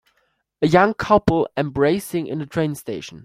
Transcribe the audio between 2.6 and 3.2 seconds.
station.